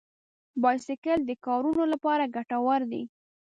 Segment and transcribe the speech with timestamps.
[0.63, 3.03] بایسکل د کارونو لپاره ګټور دی.